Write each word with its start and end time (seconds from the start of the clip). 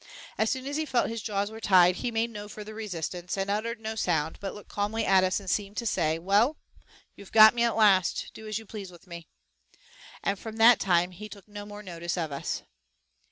As 0.35 0.49
soon 0.49 0.65
as 0.65 0.77
he 0.77 0.85
felt 0.87 1.09
his 1.11 1.21
jaws 1.21 1.51
were 1.51 1.59
tied 1.59 1.97
he 1.97 2.09
made 2.09 2.31
no 2.31 2.49
further 2.49 2.73
resistance, 2.73 3.37
and 3.37 3.51
uttered 3.51 3.79
no 3.79 3.93
sound, 3.93 4.39
but 4.39 4.55
looked 4.55 4.67
calmly 4.71 5.05
at 5.05 5.23
us 5.23 5.39
and 5.39 5.47
seemed 5.47 5.77
to 5.77 5.85
say, 5.85 6.17
"Well, 6.17 6.57
you 7.15 7.23
have 7.23 7.31
got 7.31 7.53
me 7.53 7.61
at 7.61 7.75
last, 7.75 8.31
do 8.33 8.47
as 8.47 8.57
you 8.57 8.65
please 8.65 8.89
with 8.89 9.05
me." 9.05 9.27
And 10.23 10.39
from 10.39 10.55
that 10.55 10.79
time 10.79 11.11
he 11.11 11.29
took 11.29 11.47
no 11.47 11.67
more 11.67 11.83
notice 11.83 12.17
of 12.17 12.31
us. 12.31 12.63